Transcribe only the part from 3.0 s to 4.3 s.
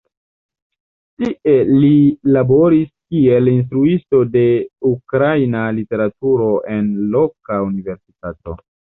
kiel instruisto